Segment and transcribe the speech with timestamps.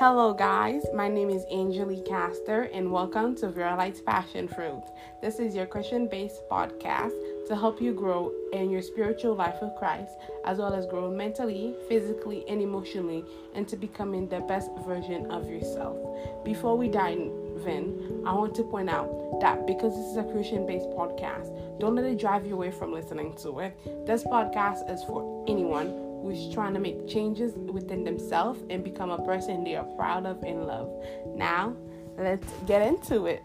[0.00, 0.82] Hello, guys.
[0.94, 4.82] My name is Angelique Castor, and welcome to Lights Passion Fruit.
[5.20, 7.12] This is your Christian based podcast
[7.48, 10.14] to help you grow in your spiritual life with Christ,
[10.46, 15.98] as well as grow mentally, physically, and emotionally into becoming the best version of yourself.
[16.46, 20.66] Before we dive in, I want to point out that because this is a Christian
[20.66, 24.06] based podcast, don't let it drive you away from listening to it.
[24.06, 29.24] This podcast is for anyone who's trying to make changes within themselves and become a
[29.24, 30.90] person they are proud of and love.
[31.34, 31.74] Now,
[32.18, 33.42] let's get into it.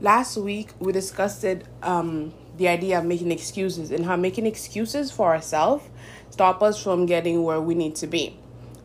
[0.00, 5.10] Last week we discussed it um, the idea of making excuses and how making excuses
[5.10, 5.84] for ourselves
[6.30, 8.38] stop us from getting where we need to be.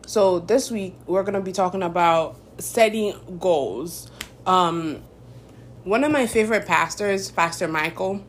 [0.06, 4.10] So this week we're gonna be talking about setting goals.
[4.46, 5.02] Um,
[5.84, 8.24] one of my favorite pastors, Pastor Michael,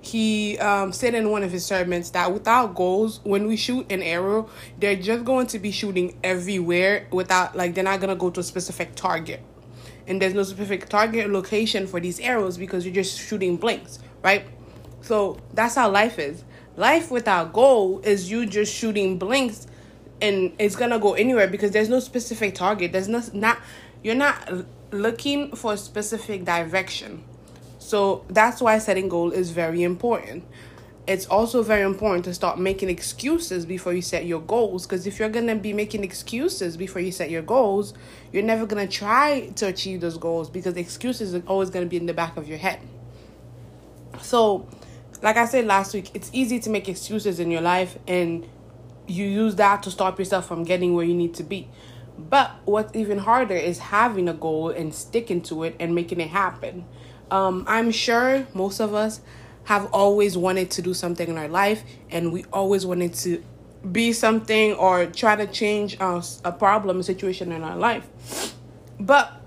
[0.00, 4.02] he um, said in one of his sermons that without goals, when we shoot an
[4.02, 8.40] arrow, they're just going to be shooting everywhere without like they're not gonna go to
[8.40, 9.40] a specific target.
[10.06, 14.44] And there's no specific target location for these arrows because you're just shooting blanks, right?
[15.04, 16.44] So that's how life is.
[16.78, 19.66] Life without goal is you just shooting blinks
[20.22, 22.92] and it's gonna go anywhere because there's no specific target.
[22.92, 23.58] There's not not
[24.02, 24.50] you're not
[24.92, 27.22] looking for a specific direction.
[27.78, 30.42] So that's why setting goal is very important.
[31.06, 35.18] It's also very important to start making excuses before you set your goals because if
[35.18, 37.92] you're going to be making excuses before you set your goals,
[38.32, 41.90] you're never going to try to achieve those goals because excuses are always going to
[41.90, 42.80] be in the back of your head.
[44.22, 44.66] So,
[45.24, 48.46] like I said last week, it's easy to make excuses in your life and
[49.06, 51.70] you use that to stop yourself from getting where you need to be.
[52.18, 56.28] But what's even harder is having a goal and sticking to it and making it
[56.28, 56.84] happen.
[57.30, 59.22] Um, I'm sure most of us
[59.64, 63.42] have always wanted to do something in our life and we always wanted to
[63.90, 68.54] be something or try to change uh, a problem, a situation in our life.
[69.00, 69.40] But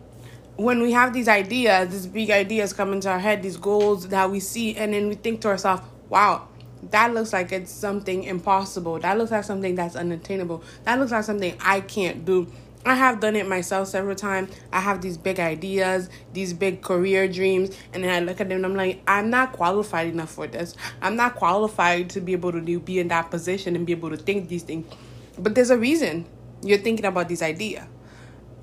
[0.58, 4.30] when we have these ideas, these big ideas come into our head, these goals that
[4.30, 6.48] we see, and then we think to ourselves, wow,
[6.90, 9.00] that looks like it's something impossible.
[9.00, 10.64] That looks like something that's unattainable.
[10.84, 12.52] That looks like something I can't do.
[12.86, 14.50] I have done it myself several times.
[14.72, 18.58] I have these big ideas, these big career dreams, and then I look at them
[18.58, 20.76] and I'm like, I'm not qualified enough for this.
[21.02, 24.10] I'm not qualified to be able to do, be in that position and be able
[24.10, 24.92] to think these things.
[25.38, 26.26] But there's a reason
[26.64, 27.88] you're thinking about this idea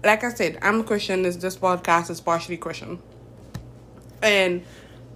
[0.04, 1.22] like I said, I'm a Christian.
[1.22, 3.00] This this podcast is partially Christian,
[4.22, 4.62] and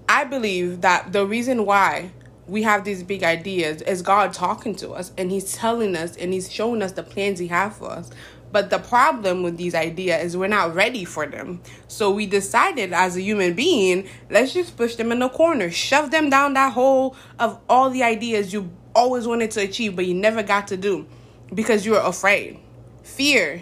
[0.08, 2.10] I believe that the reason why
[2.46, 6.32] we have these big ideas is God talking to us, and He's telling us, and
[6.32, 8.10] He's showing us the plans He has for us.
[8.50, 11.60] But the problem with these ideas is we're not ready for them.
[11.86, 16.10] So we decided as a human being, let's just push them in the corner, shove
[16.10, 20.14] them down that hole of all the ideas you always wanted to achieve, but you
[20.14, 21.06] never got to do
[21.54, 22.58] because you were afraid.
[23.02, 23.60] Fear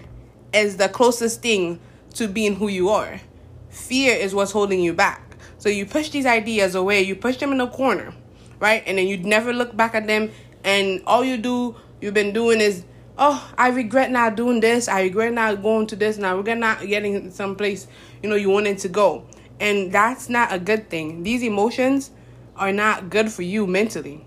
[0.56, 1.78] is the closest thing
[2.15, 3.21] to being who you are.
[3.69, 5.37] Fear is what's holding you back.
[5.59, 8.15] So you push these ideas away, you push them in a corner,
[8.59, 8.83] right?
[8.87, 10.31] And then you never look back at them,
[10.65, 12.84] and all you do, you've been doing is,
[13.19, 16.59] oh, I regret not doing this, I regret not going to this, and I regret
[16.59, 17.87] not getting someplace,
[18.22, 19.27] you know, you wanted to go.
[19.61, 21.22] And that's not a good thing.
[21.22, 22.11] These emotions
[22.56, 24.25] are not good for you mentally,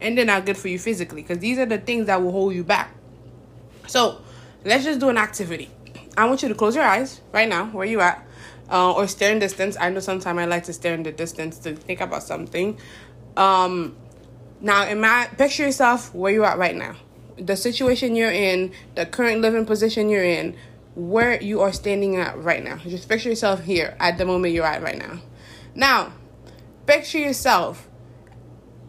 [0.00, 2.54] and they're not good for you physically, because these are the things that will hold
[2.54, 2.94] you back.
[3.86, 4.20] So,
[4.64, 5.70] let's just do an activity.
[6.16, 8.26] I want you to close your eyes right now, where you at,
[8.70, 9.76] uh, or stare in distance.
[9.78, 12.78] I know sometimes I like to stare in the distance to think about something.
[13.36, 13.96] Um,
[14.60, 16.96] now, imagine, picture yourself where you at right now,
[17.36, 20.56] the situation you're in, the current living position you're in,
[20.96, 22.76] where you are standing at right now.
[22.78, 25.20] Just picture yourself here at the moment you're at right now.
[25.74, 26.12] Now,
[26.86, 27.88] picture yourself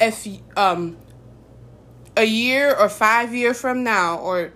[0.01, 0.25] if
[0.57, 0.97] um
[2.17, 4.51] a year or five year from now or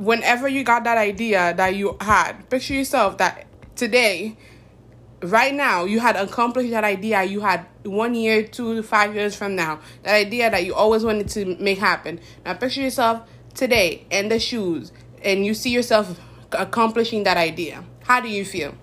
[0.00, 4.36] whenever you got that idea that you had, picture yourself that today,
[5.22, 9.54] right now, you had accomplished that idea you had one year, two, five years from
[9.54, 12.18] now, that idea that you always wanted to make happen.
[12.46, 14.90] Now, picture yourself today in the shoes
[15.22, 16.18] and you see yourself
[16.52, 17.84] accomplishing that idea.
[18.04, 18.74] How do you feel?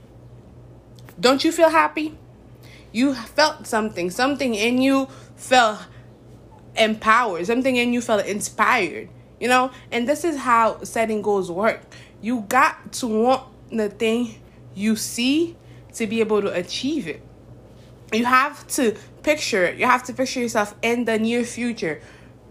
[1.19, 2.15] Don't you feel happy?
[2.91, 5.79] You felt something, something in you felt
[6.75, 9.71] empowered, something in you felt inspired you know?
[9.91, 11.81] And this is how setting goals work.
[12.21, 14.39] You got to want the thing
[14.75, 15.55] you see
[15.93, 17.21] to be able to achieve it.
[18.13, 22.01] You have to picture you have to picture yourself in the near future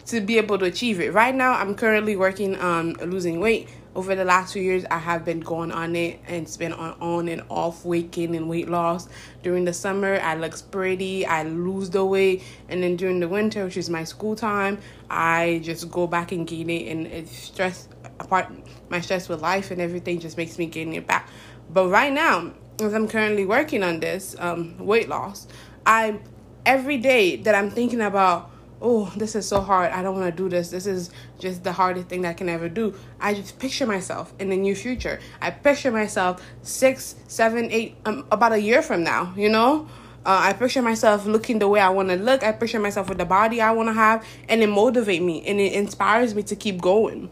[0.05, 1.13] to be able to achieve it.
[1.15, 5.25] Right now i'm currently working on losing weight over the last few years, I have
[5.25, 8.69] been going on it and it's been on, on and off weight gain and weight
[8.69, 9.09] loss.
[9.43, 13.65] During the summer, I look pretty, I lose the weight, and then during the winter,
[13.65, 14.79] which is my school time,
[15.11, 17.89] I just go back and gain it, and it's stress
[18.21, 18.53] apart
[18.89, 21.29] my stress with life and everything just makes me gain it back.
[21.71, 25.47] But right now, as I'm currently working on this um, weight loss,
[25.85, 26.21] I
[26.65, 28.51] every day that I'm thinking about
[28.81, 29.93] oh, this is so hard.
[29.93, 30.71] I don't want to do this.
[30.71, 32.95] This is just the hardest thing that I can ever do.
[33.21, 35.21] I just picture myself in the near future.
[35.41, 39.89] I picture myself six, seven, eight, um, about a year from now, you know?
[40.25, 42.43] Uh, I picture myself looking the way I want to look.
[42.43, 45.61] I picture myself with the body I want to have, and it motivates me and
[45.61, 47.31] it inspires me to keep going.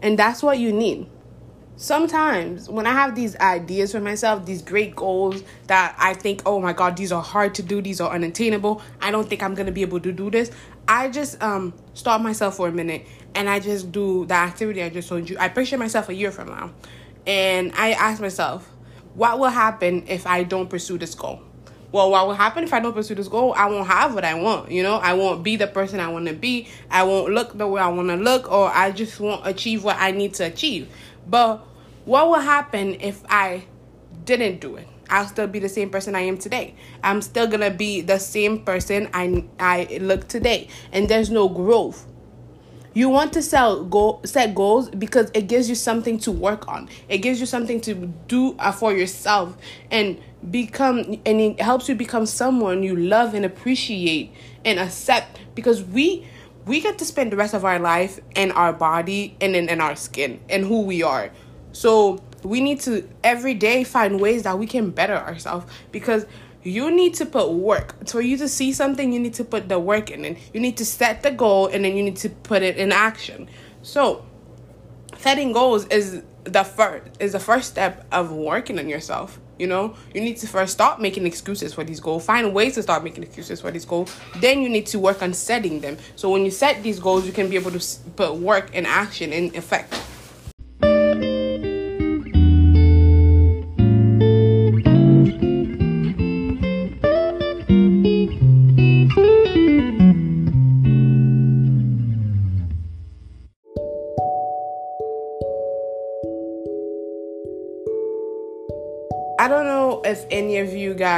[0.00, 1.08] And that's what you need
[1.76, 6.60] sometimes when I have these ideas for myself, these great goals that I think, oh
[6.60, 9.72] my God, these are hard to do, these are unattainable, I don't think I'm gonna
[9.72, 10.50] be able to do this.
[10.88, 14.88] I just um stop myself for a minute and I just do the activity I
[14.88, 15.36] just told you.
[15.38, 16.72] I picture myself a year from now
[17.26, 18.68] and I ask myself,
[19.14, 21.42] what will happen if I don't pursue this goal?
[21.92, 23.52] well, what will happen if I don't pursue this goal?
[23.52, 24.70] I won't have what I want.
[24.70, 26.66] You know, I won't be the person I want to be.
[26.90, 29.96] I won't look the way I want to look, or I just won't achieve what
[29.98, 30.88] I need to achieve.
[31.26, 31.58] But
[32.04, 33.64] what will happen if I
[34.24, 34.88] didn't do it?
[35.08, 36.74] I'll still be the same person I am today.
[37.04, 42.06] I'm still gonna be the same person I I look today, and there's no growth.
[42.94, 46.88] You want to sell goal, set goals because it gives you something to work on.
[47.08, 47.94] It gives you something to
[48.28, 49.56] do uh, for yourself
[49.90, 50.20] and
[50.50, 54.32] become, and it helps you become someone you love and appreciate
[54.64, 55.40] and accept.
[55.54, 56.26] Because we
[56.66, 59.80] we get to spend the rest of our life in our body and in, in
[59.80, 61.30] our skin and who we are.
[61.72, 66.26] So we need to every day find ways that we can better ourselves because
[66.62, 68.08] you need to put work.
[68.08, 70.38] For you to see something, you need to put the work in it.
[70.52, 73.48] You need to set the goal and then you need to put it in action.
[73.82, 74.24] So
[75.18, 79.40] setting goals is the first is the first step of working on yourself.
[79.62, 82.24] You know, you need to first stop making excuses for these goals.
[82.24, 84.12] Find ways to start making excuses for these goals.
[84.38, 85.98] Then you need to work on setting them.
[86.16, 87.80] So when you set these goals, you can be able to
[88.16, 89.94] put work in action in effect.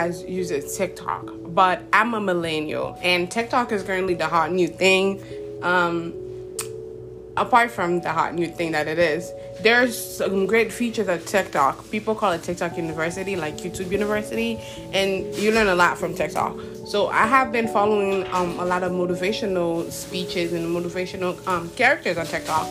[0.05, 5.23] Guys use TikTok, but I'm a millennial and TikTok is currently the hot new thing.
[5.63, 6.13] Um,
[7.37, 11.91] apart from the hot new thing that it is, there's some great features of TikTok.
[11.91, 14.59] People call it TikTok University, like YouTube University,
[14.93, 16.55] and you learn a lot from TikTok.
[16.87, 22.19] So I have been following um, a lot of motivational speeches and motivational um, characters
[22.19, 22.67] on TikTok,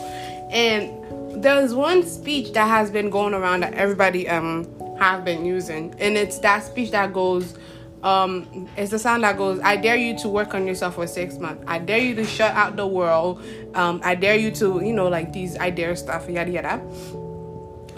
[0.50, 4.64] and there's one speech that has been going around that everybody um
[4.98, 5.94] have been using.
[5.98, 7.56] And it's that speech that goes,
[8.02, 11.38] um, it's the sound that goes, I dare you to work on yourself for six
[11.38, 11.64] months.
[11.66, 13.42] I dare you to shut out the world.
[13.74, 16.82] Um, I dare you to, you know, like these I dare stuff, yada yada.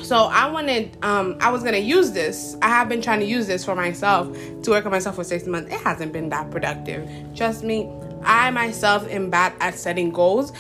[0.03, 2.57] So I wanted, um, I was gonna use this.
[2.63, 4.29] I have been trying to use this for myself
[4.63, 5.73] to work on myself for six months.
[5.75, 7.09] It hasn't been that productive.
[7.35, 7.91] Trust me,
[8.23, 10.53] I myself am bad at setting goals.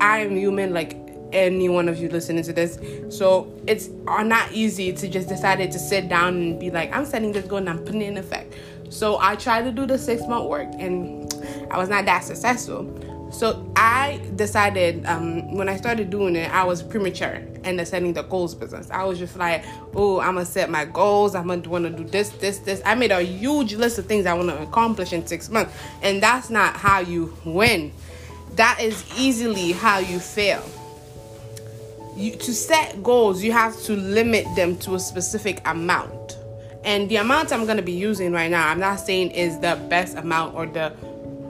[0.00, 1.01] I am human, like
[1.32, 2.78] any one of you listening to this.
[3.16, 7.32] So it's not easy to just decide to sit down and be like, I'm setting
[7.32, 8.54] this goal and I'm putting it in effect.
[8.88, 11.32] So I tried to do the six month work and
[11.70, 12.86] I was not that successful.
[13.32, 18.12] So I decided um, when I started doing it, I was premature in the setting
[18.12, 18.90] the goals business.
[18.90, 21.34] I was just like, oh, I'm gonna set my goals.
[21.34, 22.82] I'm gonna want to do this, this, this.
[22.84, 26.22] I made a huge list of things I want to accomplish in six months, and
[26.22, 27.92] that's not how you win.
[28.56, 30.62] That is easily how you fail
[32.16, 36.38] you, to set goals, you have to limit them to a specific amount.
[36.84, 39.80] And the amount I'm going to be using right now, I'm not saying is the
[39.88, 40.92] best amount or the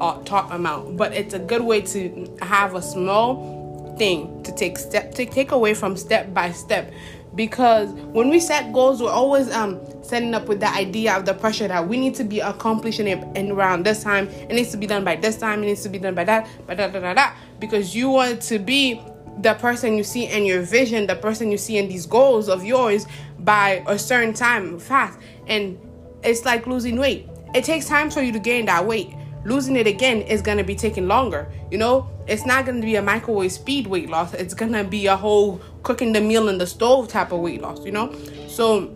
[0.01, 4.79] uh, top amount, but it's a good way to have a small thing to take
[4.79, 6.93] step to take away from step by step.
[7.35, 11.33] Because when we set goals we're always um setting up with the idea of the
[11.33, 14.29] pressure that we need to be accomplishing it in around this time.
[14.29, 15.63] It needs to be done by this time.
[15.63, 18.43] It needs to be done by that but da da da da because you want
[18.43, 19.01] to be
[19.41, 22.65] the person you see in your vision, the person you see in these goals of
[22.65, 23.07] yours
[23.41, 25.19] by a certain time fast.
[25.47, 25.79] And
[26.23, 27.29] it's like losing weight.
[27.55, 29.15] It takes time for you to gain that weight.
[29.45, 31.51] Losing it again is gonna be taking longer.
[31.71, 34.35] You know, it's not gonna be a microwave speed weight loss.
[34.35, 37.85] It's gonna be a whole cooking the meal in the stove type of weight loss,
[37.85, 38.15] you know?
[38.47, 38.95] So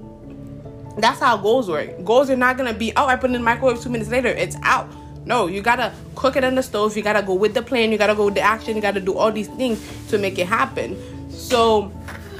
[0.99, 2.05] that's how goals work.
[2.05, 4.57] Goals are not gonna be, oh, I put in the microwave two minutes later, it's
[4.63, 4.89] out
[5.27, 6.97] no, you gotta cook it on the stove.
[6.97, 7.91] You gotta go with the plan.
[7.91, 8.77] You gotta go with the action.
[8.77, 10.97] You gotta do all these things to make it happen.
[11.31, 11.93] So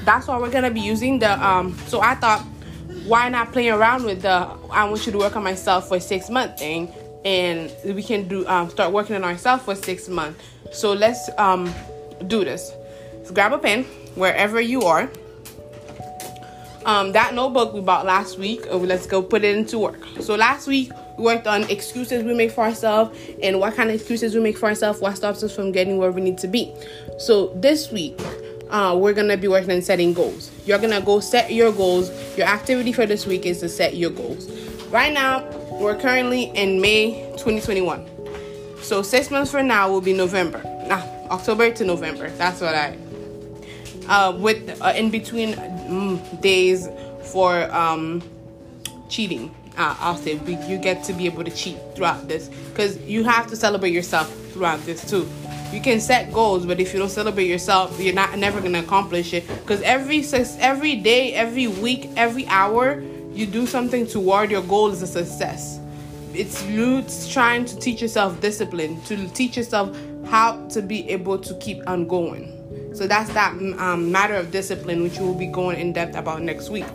[0.05, 1.77] that's why we're gonna be using the um.
[1.87, 2.41] So I thought,
[3.05, 6.29] why not play around with the I want you to work on myself for six
[6.29, 6.91] month thing,
[7.25, 10.41] and we can do um start working on ourselves for six months.
[10.71, 11.73] So let's um
[12.27, 12.71] do this.
[13.33, 13.83] Grab a pen
[14.15, 15.09] wherever you are.
[16.85, 18.65] Um, that notebook we bought last week.
[18.71, 19.99] Uh, let's go put it into work.
[20.21, 24.35] So last week worked on excuses we make for ourselves and what kind of excuses
[24.35, 26.73] we make for ourselves, what stops us from getting where we need to be.
[27.17, 28.19] So this week
[28.69, 30.51] uh, we're gonna be working on setting goals.
[30.65, 32.11] You're gonna go set your goals.
[32.37, 34.49] Your activity for this week is to set your goals.
[34.89, 35.47] Right now,
[35.79, 38.05] we're currently in May 2021.
[38.81, 40.61] So six months from now will be November.
[40.87, 42.29] Nah, October to November.
[42.31, 42.97] That's what I.
[44.07, 46.87] Uh, with uh, in between mm, days
[47.23, 48.23] for um,
[49.09, 49.53] cheating.
[49.77, 53.47] Uh, I'll say you get to be able to cheat throughout this because you have
[53.47, 55.29] to celebrate yourself throughout this too
[55.71, 59.33] you can set goals, but if you don't celebrate yourself, you're not never gonna accomplish
[59.33, 59.47] it.
[59.47, 60.25] Because every
[60.59, 63.03] every day, every week, every hour,
[63.33, 65.79] you do something toward your goal is a success.
[66.33, 71.53] It's you trying to teach yourself discipline, to teach yourself how to be able to
[71.55, 72.53] keep on going.
[72.93, 76.69] So that's that um, matter of discipline, which we'll be going in depth about next
[76.69, 76.85] week.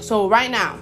[0.00, 0.78] So right now,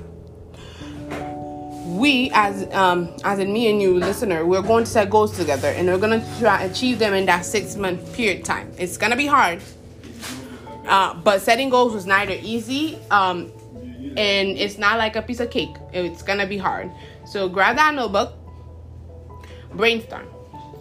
[1.89, 5.69] we as um as in me and you listener we're going to set goals together
[5.69, 8.71] and we're going to try achieve them in that six month period time.
[8.79, 9.61] It's going to be hard
[10.87, 13.51] uh, but setting goals was neither easy um
[14.17, 15.75] and it's not like a piece of cake.
[15.93, 16.91] It's going to be hard.
[17.25, 18.33] So grab that notebook
[19.75, 20.27] brainstorm.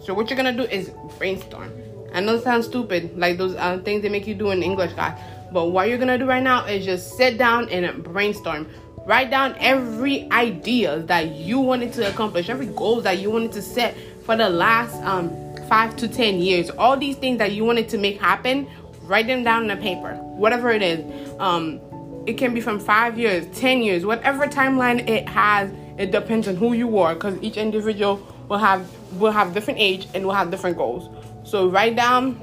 [0.02, 1.72] So what you're going to do is brainstorm.
[2.12, 4.92] I know it sounds stupid like those uh, things they make you do in english
[4.94, 5.20] class
[5.52, 8.66] but what you're going to do right now is just sit down and brainstorm
[9.08, 13.62] Write down every idea that you wanted to accomplish, every goal that you wanted to
[13.62, 13.96] set
[14.26, 15.30] for the last um,
[15.66, 16.68] five to ten years.
[16.68, 18.68] All these things that you wanted to make happen,
[19.04, 21.30] write them down on a paper, whatever it is.
[21.40, 21.80] Um,
[22.26, 25.72] it can be from five years, ten years, whatever timeline it has.
[25.96, 28.16] It depends on who you are, because each individual
[28.50, 31.08] will have will have different age and will have different goals.
[31.48, 32.38] So write down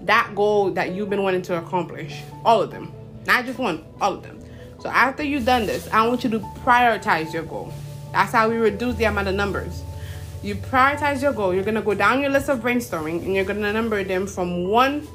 [0.00, 2.94] that goal that you've been wanting to accomplish, all of them,
[3.26, 4.38] not just one, all of them.
[4.82, 7.72] So after you've done this, I want you to prioritize your goal.
[8.10, 9.84] That's how we reduce the amount of numbers.
[10.42, 11.54] You prioritize your goal.
[11.54, 15.06] You're gonna go down your list of brainstorming and you're gonna number them from one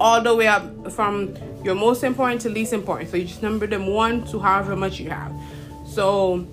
[0.00, 3.10] all the way up from your most important to least important.
[3.10, 5.30] So you just number them one to however much you have.
[5.86, 6.46] So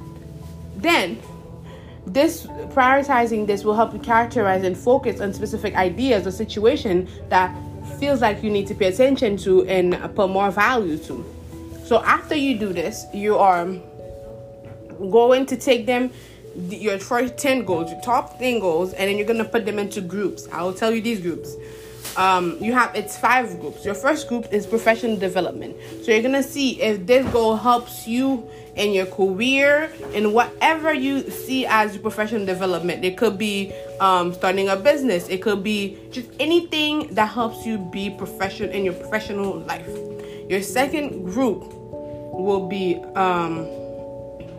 [0.75, 1.21] then
[2.05, 7.55] this prioritizing this will help you characterize and focus on specific ideas or situation that
[7.97, 11.34] feels like you need to pay attention to and put more value to.
[11.85, 13.67] So after you do this, you are
[15.11, 16.11] going to take them
[16.69, 20.01] your first 10 goals, your top 10 goals, and then you're gonna put them into
[20.01, 20.47] groups.
[20.51, 21.55] I will tell you these groups.
[22.17, 23.85] Um, you have it's five groups.
[23.85, 25.75] Your first group is professional development.
[26.03, 31.29] So you're gonna see if this goal helps you in your career and whatever you
[31.29, 33.05] see as your professional development.
[33.05, 35.29] It could be um, starting a business.
[35.29, 39.87] It could be just anything that helps you be professional in your professional life.
[40.49, 41.74] Your second group
[42.43, 43.67] will be um,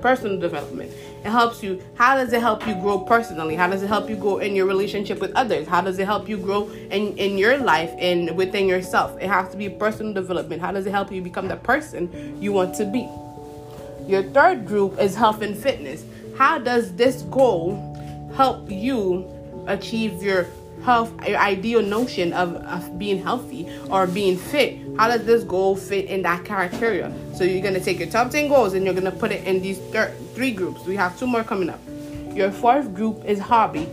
[0.01, 0.93] personal development.
[1.25, 1.83] It helps you.
[1.95, 3.57] How does it help you grow personally?
[3.57, 5.67] How does it help you grow in your relationship with others?
[5.67, 9.21] How does it help you grow in, in your life and within yourself?
[9.21, 10.63] It has to be personal development.
[10.63, 13.09] How does it help you become the person you want to be?
[14.07, 16.05] Your third group is health and fitness.
[16.39, 17.95] How does this goal
[18.37, 19.29] help you
[19.67, 20.47] achieve your
[20.83, 24.79] health, your ideal notion of, of being healthy or being fit.
[24.97, 27.13] How does this goal fit in that criteria?
[27.35, 29.79] So you're gonna take your top 10 goals and you're gonna put it in these
[29.93, 30.87] thir- three groups.
[30.87, 31.81] We have two more coming up.
[32.33, 33.87] Your fourth group is hobby.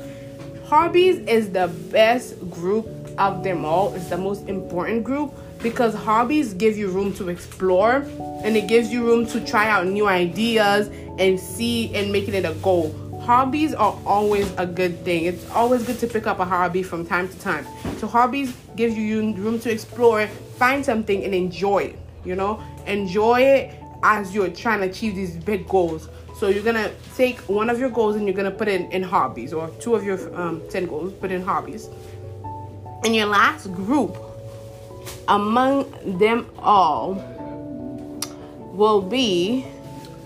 [0.65, 3.93] Hobbies is the best group of them all.
[3.95, 8.05] It's the most important group because hobbies give you room to explore
[8.43, 10.87] and it gives you room to try out new ideas
[11.19, 15.25] and see and making it a goal hobbies are always a good thing.
[15.25, 17.65] It's always good to pick up a hobby from time to time.
[17.97, 20.27] So hobbies gives you room to explore,
[20.57, 22.61] find something and enjoy it, you know?
[22.85, 23.71] Enjoy it
[24.03, 26.09] as you're trying to achieve these big goals.
[26.37, 29.03] So you're gonna take one of your goals and you're gonna put it in, in
[29.03, 31.89] hobbies, or two of your um, ten goals, put in hobbies.
[33.05, 34.17] And your last group,
[35.29, 35.89] among
[36.19, 37.13] them all,
[38.73, 39.65] will be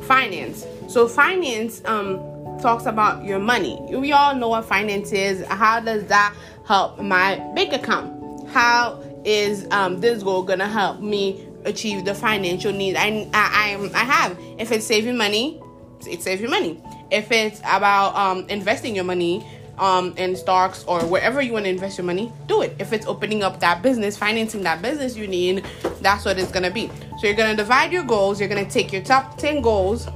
[0.02, 0.66] finance.
[0.88, 2.27] So finance, um,
[2.62, 3.80] talks about your money.
[3.90, 5.46] We all know what finance is.
[5.48, 6.34] How does that
[6.66, 8.50] help my bank account?
[8.50, 14.04] How is um, this goal gonna help me achieve the financial needs I, I, I
[14.04, 14.38] have?
[14.58, 15.62] If it's saving money,
[16.06, 16.82] it's saving money.
[17.12, 19.46] If it's about um, investing your money,
[19.78, 22.76] um, in stocks or wherever you want to invest your money, do it.
[22.80, 25.66] If it's opening up that business, financing that business you need,
[26.02, 26.90] that's what it's gonna be.
[27.20, 28.40] So you're gonna divide your goals.
[28.40, 30.08] You're gonna take your top ten goals,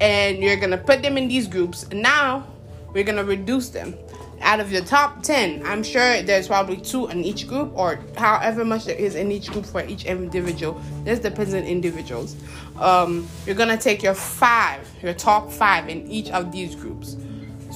[0.00, 1.88] and you're gonna put them in these groups.
[1.90, 2.46] Now
[2.92, 3.94] we're gonna reduce them.
[4.42, 8.64] Out of your top 10, I'm sure there's probably two in each group, or however
[8.66, 10.80] much there is in each group for each individual.
[11.04, 12.36] This depends on individuals.
[12.78, 17.16] Um, you're gonna take your five, your top five in each of these groups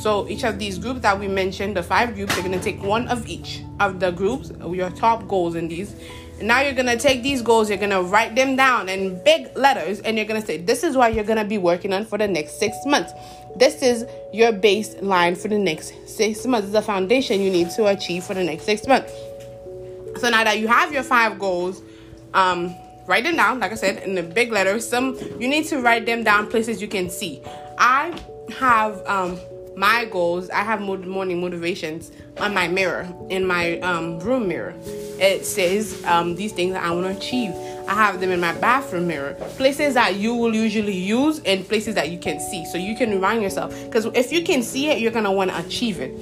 [0.00, 3.06] so each of these groups that we mentioned, the five groups, you're gonna take one
[3.08, 5.94] of each of the groups, your top goals in these.
[6.38, 10.00] And now you're gonna take these goals, you're gonna write them down in big letters,
[10.00, 12.58] and you're gonna say, This is what you're gonna be working on for the next
[12.58, 13.12] six months.
[13.56, 16.70] This is your baseline for the next six months.
[16.70, 19.12] the foundation you need to achieve for the next six months.
[20.18, 21.82] So now that you have your five goals,
[22.32, 22.74] um,
[23.06, 24.88] write them down, like I said, in the big letters.
[24.88, 27.42] Some you need to write them down places you can see.
[27.78, 28.18] I
[28.58, 29.38] have um
[29.80, 34.74] my goals, I have morning motivations on my mirror, in my um, room mirror.
[35.18, 37.52] It says um, these things I want to achieve.
[37.88, 41.94] I have them in my bathroom mirror, places that you will usually use and places
[41.94, 42.66] that you can see.
[42.66, 43.74] So you can remind yourself.
[43.86, 46.12] Because if you can see it, you're going to want to achieve it.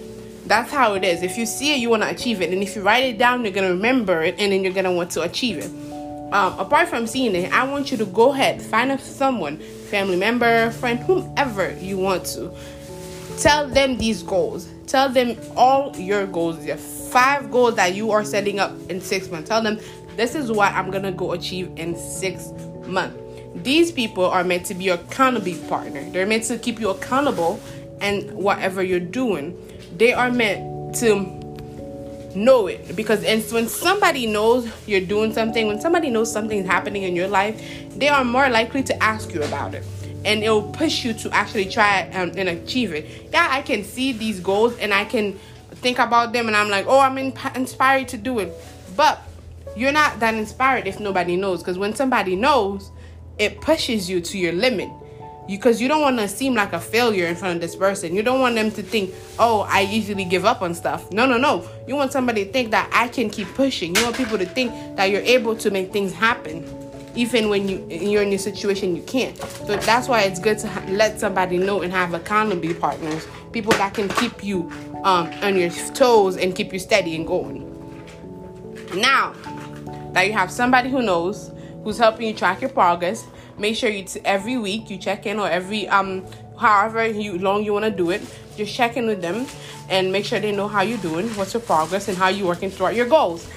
[0.47, 1.25] That's how it is.
[1.25, 2.53] If you see it, you want to achieve it.
[2.53, 4.85] And if you write it down, you're going to remember it and then you're going
[4.85, 5.71] to want to achieve it.
[6.33, 9.59] Um, apart from seeing it, I want you to go ahead, find someone,
[9.91, 12.55] family member, friend, whomever you want to
[13.41, 14.69] Tell them these goals.
[14.89, 19.31] Tell them all your goals, your five goals that you are setting up in six
[19.31, 19.49] months.
[19.49, 19.79] Tell them
[20.17, 22.51] this is what I'm gonna go achieve in six
[22.87, 23.17] months.
[23.55, 26.03] These people are meant to be your accountability partner.
[26.11, 27.61] They're meant to keep you accountable
[28.01, 29.57] and whatever you're doing.
[29.97, 31.39] They are meant to
[32.35, 37.15] know it because when somebody knows you're doing something, when somebody knows something's happening in
[37.15, 37.61] your life,
[37.97, 39.85] they are more likely to ask you about it
[40.25, 43.29] and it will push you to actually try um, and achieve it.
[43.33, 45.39] Yeah, I can see these goals and I can
[45.77, 48.53] think about them and I'm like, oh, I'm in- inspired to do it.
[48.97, 49.23] But
[49.77, 52.91] you're not that inspired if nobody knows because when somebody knows,
[53.39, 54.89] it pushes you to your limit.
[55.47, 58.15] Because you, you don't want to seem like a failure in front of this person.
[58.15, 61.11] You don't want them to think, oh, I usually give up on stuff.
[61.11, 61.67] No, no, no.
[61.87, 63.95] You want somebody to think that I can keep pushing.
[63.97, 66.78] You want people to think that you're able to make things happen
[67.19, 69.37] even when you you're in a situation you can't.
[69.67, 73.73] So that's why it's good to ha- let somebody know and have accountability partners, people
[73.73, 74.71] that can keep you
[75.03, 77.65] um, on your toes and keep you steady and going.
[78.95, 79.33] Now
[80.13, 81.51] that you have somebody who knows,
[81.83, 83.27] who's helping you track your progress,
[83.59, 86.25] make sure you t- every week you check in or every um
[86.57, 88.23] however you long you want to do it,
[88.57, 89.45] just check in with them
[89.89, 92.71] and make sure they know how you're doing, what's your progress, and how you're working
[92.71, 93.49] toward your goals.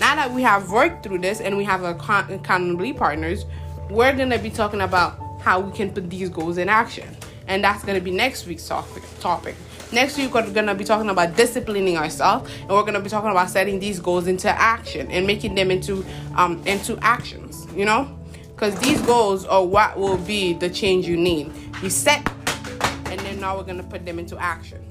[0.00, 3.44] Now that we have worked through this and we have our accountability partners,
[3.90, 7.14] we're to be talking about how we can put these goals in action.
[7.48, 9.02] And that's to be next week's topic.
[9.20, 9.56] topic.
[9.92, 13.50] Next week, we're to be talking about disciplining ourselves, and we're to be talking about
[13.50, 16.02] setting these goals into action and making them into
[16.34, 17.66] um, into actions.
[17.74, 18.18] You know,
[18.54, 21.52] because these goals are what will be the change you need.
[21.82, 22.26] You set,
[23.06, 24.82] and then now we're to put them into action.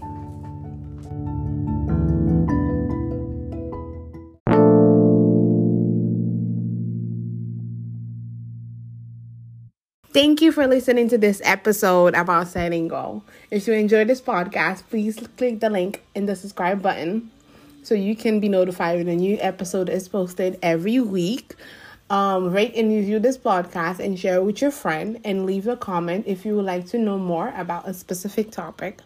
[10.11, 13.23] Thank you for listening to this episode about setting goal.
[13.51, 17.29] If you enjoyed this podcast, please click the link in the subscribe button
[17.83, 21.53] so you can be notified when a new episode is posted every week.
[22.09, 25.77] Um, rate and review this podcast and share it with your friend and leave a
[25.77, 29.01] comment if you would like to know more about a specific topic.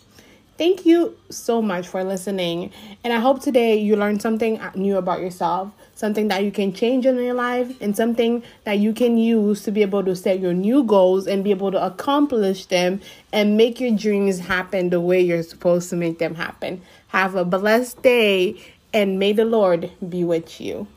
[0.64, 2.72] Thank you so much for listening.
[3.04, 7.06] And I hope today you learned something new about yourself, something that you can change
[7.06, 10.54] in your life, and something that you can use to be able to set your
[10.54, 13.02] new goals and be able to accomplish them
[13.34, 16.82] and make your dreams happen the way you're supposed to make them happen.
[17.10, 18.56] Have a blessed day,
[18.94, 20.88] and may the Lord be with you.